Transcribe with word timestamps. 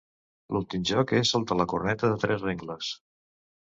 L'últim 0.55 0.87
joc 0.91 1.13
és 1.19 1.33
el 1.39 1.45
de 1.51 1.57
la 1.59 1.67
Corneta 1.75 2.13
de 2.15 2.19
tres 2.25 2.47
rengles. 2.49 2.91